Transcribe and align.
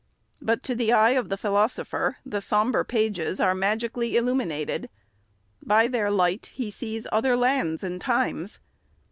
But 0.41 0.63
to 0.63 0.73
the 0.73 0.91
eye 0.91 1.11
of 1.11 1.29
the 1.29 1.37
philosopher, 1.37 2.17
the 2.25 2.41
sombre 2.41 2.83
pages 2.83 3.39
are 3.39 3.53
magically 3.53 4.17
illuminated. 4.17 4.89
By 5.61 5.87
their 5.87 6.09
light 6.09 6.47
he 6.51 6.71
sees 6.71 7.05
other 7.11 7.35
lands 7.35 7.83
and 7.83 8.01
times. 8.01 8.57